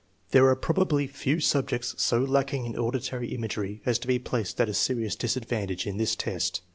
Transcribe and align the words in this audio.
There 0.31 0.47
are 0.47 0.55
probably 0.55 1.05
few 1.05 1.39
sub 1.39 1.69
jects 1.69 1.99
so 1.99 2.17
lacking 2.21 2.65
in 2.65 2.75
auditory 2.75 3.35
imagery 3.35 3.83
as 3.85 3.99
to 3.99 4.07
be 4.07 4.17
placed 4.17 4.59
at 4.59 4.67
a 4.67 4.73
serious 4.73 5.15
disadvantage 5.15 5.85
in 5.85 5.97
this 5.97 6.15
test. 6.15 6.61